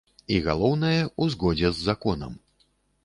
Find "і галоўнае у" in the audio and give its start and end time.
0.35-1.29